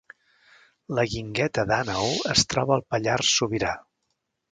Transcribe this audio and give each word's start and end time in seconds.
La 0.99 1.03
Guingueta 1.11 1.65
d’Àneu 1.71 2.09
es 2.35 2.45
troba 2.53 2.73
al 2.79 2.83
Pallars 2.95 3.35
Sobirà 3.35 3.75